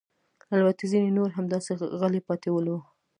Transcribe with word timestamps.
البته 0.55 0.83
ځیني 0.91 1.11
نور 1.17 1.29
همداسې 1.37 1.71
غلي 1.99 2.21
پاتې 2.27 2.49
ول. 2.51 2.67